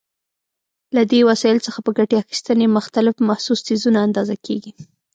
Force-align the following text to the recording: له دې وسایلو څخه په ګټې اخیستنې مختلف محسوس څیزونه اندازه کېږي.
له 0.95 1.01
دې 1.11 1.19
وسایلو 1.29 1.65
څخه 1.67 1.79
په 1.85 1.91
ګټې 1.97 2.15
اخیستنې 2.23 2.65
مختلف 2.77 3.15
محسوس 3.27 3.59
څیزونه 3.67 3.99
اندازه 4.07 4.35
کېږي. 4.45 4.71